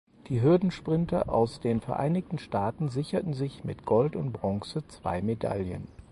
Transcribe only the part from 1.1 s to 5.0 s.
aus den Vereinigten Staaten sicherten sich mit Gold und Bronze